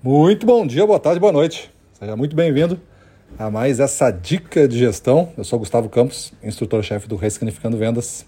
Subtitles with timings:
[0.00, 1.72] Muito bom dia, boa tarde, boa noite.
[1.94, 2.80] Seja muito bem-vindo
[3.36, 5.30] a mais essa dica de gestão.
[5.36, 8.24] Eu sou Gustavo Campos, instrutor-chefe do Ressignificando Vendas.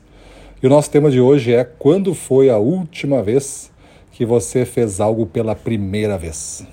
[0.60, 3.70] E o nosso tema de hoje é quando foi a última vez
[4.10, 6.66] que você fez algo pela primeira vez?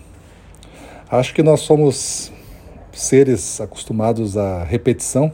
[1.11, 2.31] Acho que nós somos
[2.91, 5.31] seres acostumados à repetição.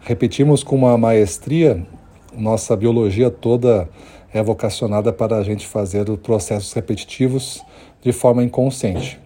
[0.00, 1.86] Repetimos com uma maestria,
[2.34, 3.86] nossa biologia toda
[4.32, 7.62] é vocacionada para a gente fazer processos repetitivos
[8.02, 9.18] de forma inconsciente.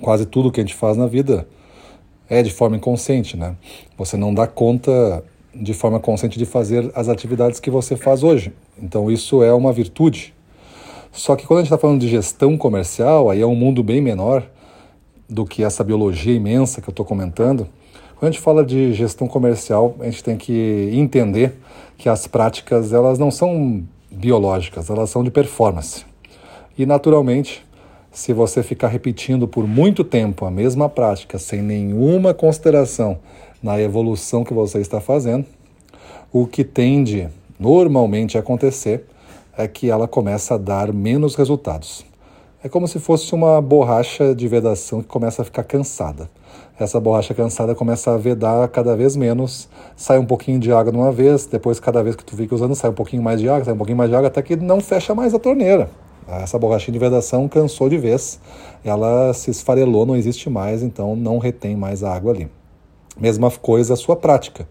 [0.00, 1.46] Quase tudo que a gente faz na vida
[2.28, 3.56] é de forma inconsciente, né?
[3.96, 8.52] Você não dá conta de forma consciente de fazer as atividades que você faz hoje.
[8.80, 10.34] Então isso é uma virtude.
[11.12, 14.00] Só que quando a gente está falando de gestão comercial, aí é um mundo bem
[14.02, 14.44] menor
[15.28, 17.68] do que essa biologia imensa que eu estou comentando.
[18.16, 21.54] Quando a gente fala de gestão comercial, a gente tem que entender
[21.96, 26.04] que as práticas elas não são biológicas, elas são de performance.
[26.76, 27.64] E naturalmente,
[28.14, 33.18] se você ficar repetindo por muito tempo a mesma prática sem nenhuma consideração
[33.60, 35.44] na evolução que você está fazendo,
[36.32, 39.04] o que tende normalmente a acontecer
[39.58, 42.06] é que ela começa a dar menos resultados.
[42.62, 46.30] É como se fosse uma borracha de vedação que começa a ficar cansada.
[46.78, 50.98] Essa borracha cansada começa a vedar cada vez menos, sai um pouquinho de água de
[50.98, 53.64] uma vez, depois cada vez que tu fica usando sai um pouquinho mais de água,
[53.64, 55.90] sai um pouquinho mais de água, até que não fecha mais a torneira.
[56.26, 58.40] Essa borrachinha de vedação cansou de vez,
[58.84, 62.50] ela se esfarelou, não existe mais, então não retém mais a água ali.
[63.18, 64.66] Mesma coisa a sua prática.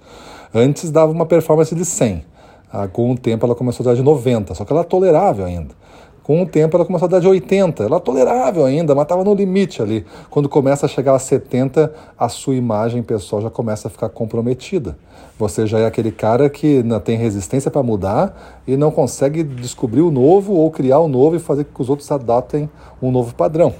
[0.53, 2.25] Antes dava uma performance de 100,
[2.71, 5.45] ah, com o tempo ela começou a dar de 90, só que ela é tolerável
[5.45, 5.75] ainda.
[6.23, 9.25] Com o tempo ela começou a dar de 80, ela é tolerável ainda, mas estava
[9.25, 10.05] no limite ali.
[10.29, 14.97] Quando começa a chegar a 70, a sua imagem pessoal já começa a ficar comprometida.
[15.37, 19.99] Você já é aquele cara que não tem resistência para mudar e não consegue descobrir
[19.99, 22.69] o novo ou criar o novo e fazer com que os outros adotem
[23.01, 23.73] um novo padrão.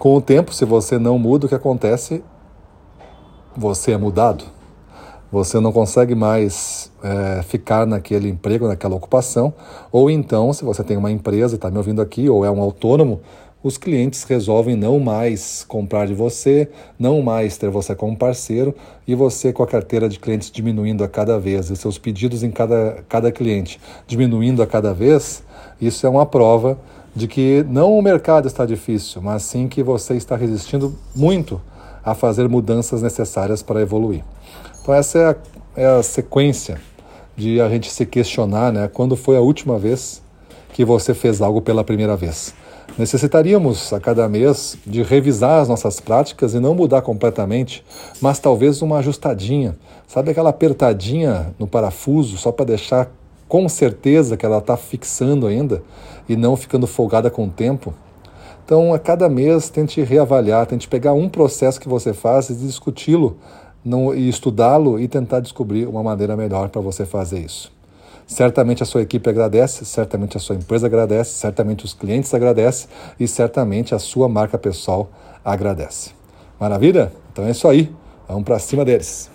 [0.00, 2.24] Com o tempo, se você não muda, o que acontece?
[3.56, 4.46] Você é mudado.
[5.32, 9.54] Você não consegue mais é, ficar naquele emprego, naquela ocupação,
[9.90, 13.18] ou então, se você tem uma empresa está me ouvindo aqui, ou é um autônomo,
[13.62, 18.74] os clientes resolvem não mais comprar de você, não mais ter você como parceiro,
[19.08, 22.50] e você com a carteira de clientes diminuindo a cada vez, e seus pedidos em
[22.50, 25.42] cada, cada cliente diminuindo a cada vez,
[25.80, 26.76] isso é uma prova
[27.16, 31.58] de que não o mercado está difícil, mas sim que você está resistindo muito
[32.04, 34.24] a fazer mudanças necessárias para evoluir.
[34.80, 35.36] Então essa é a,
[35.76, 36.80] é a sequência
[37.36, 38.88] de a gente se questionar, né?
[38.92, 40.22] Quando foi a última vez
[40.72, 42.54] que você fez algo pela primeira vez?
[42.98, 47.82] Necessitaríamos a cada mês de revisar as nossas práticas e não mudar completamente,
[48.20, 49.76] mas talvez uma ajustadinha,
[50.06, 53.10] sabe aquela apertadinha no parafuso só para deixar
[53.48, 55.82] com certeza que ela está fixando ainda
[56.28, 57.94] e não ficando folgada com o tempo?
[58.64, 63.36] Então, a cada mês, tente reavaliar, tente pegar um processo que você faz e discuti-lo
[64.14, 67.72] e estudá-lo e tentar descobrir uma maneira melhor para você fazer isso.
[68.26, 73.26] Certamente a sua equipe agradece, certamente a sua empresa agradece, certamente os clientes agradecem e
[73.26, 75.10] certamente a sua marca pessoal
[75.44, 76.12] agradece.
[76.58, 77.12] Maravilha?
[77.32, 77.92] Então é isso aí.
[78.28, 79.31] Vamos para cima deles.